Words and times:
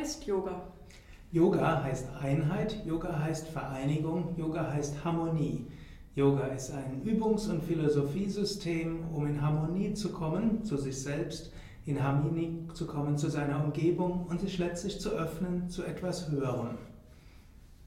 ist 0.00 0.26
Yoga? 0.26 0.62
Yoga 1.32 1.82
heißt 1.82 2.08
Einheit, 2.20 2.84
Yoga 2.86 3.18
heißt 3.18 3.48
Vereinigung, 3.48 4.34
Yoga 4.36 4.72
heißt 4.72 5.04
Harmonie. 5.04 5.66
Yoga 6.14 6.46
ist 6.46 6.72
ein 6.72 7.02
Übungs- 7.04 7.48
und 7.48 7.62
Philosophiesystem, 7.62 9.04
um 9.14 9.26
in 9.26 9.40
Harmonie 9.40 9.94
zu 9.94 10.10
kommen 10.10 10.64
zu 10.64 10.76
sich 10.76 11.00
selbst, 11.00 11.52
in 11.86 12.02
Harmonie 12.02 12.66
zu 12.74 12.86
kommen 12.86 13.16
zu 13.16 13.28
seiner 13.28 13.62
Umgebung 13.64 14.26
und 14.28 14.40
sich 14.40 14.58
letztlich 14.58 15.00
zu 15.00 15.10
öffnen 15.10 15.68
zu 15.68 15.84
etwas 15.84 16.30
Höherem. 16.30 16.78